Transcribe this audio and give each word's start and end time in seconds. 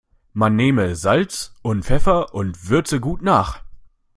Man 0.33 0.55
nehme 0.55 0.95
Salz 0.95 1.53
und 1.61 1.85
Pfeffer 1.85 2.33
und 2.33 2.69
würze 2.71 2.99
gut 2.99 3.21
nach. 3.21 3.61